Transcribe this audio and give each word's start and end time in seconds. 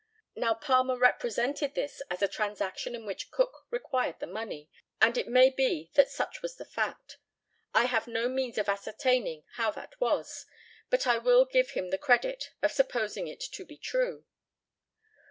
Now 0.35 0.55
Palmer 0.55 0.97
represented 0.97 1.75
this 1.75 2.01
as 2.09 2.23
a 2.23 2.27
transaction 2.27 2.95
in 2.95 3.05
which 3.05 3.29
Cook 3.29 3.67
required 3.69 4.19
the 4.19 4.25
money, 4.25 4.67
and 4.99 5.15
it 5.15 5.27
may 5.27 5.51
be 5.51 5.91
that 5.93 6.09
such 6.09 6.41
was 6.41 6.55
the 6.55 6.65
fact. 6.65 7.19
I 7.75 7.83
have 7.85 8.07
no 8.07 8.27
means 8.27 8.57
of 8.57 8.67
ascertaining 8.67 9.43
how 9.57 9.69
that 9.73 9.99
was; 10.01 10.47
but 10.89 11.05
I 11.05 11.19
will 11.19 11.45
give 11.45 11.69
him 11.77 11.89
the 11.91 11.99
credit 11.99 12.45
of 12.63 12.71
supposing 12.71 13.27
it 13.27 13.41
to 13.51 13.63
be 13.63 13.77
true. 13.77 14.25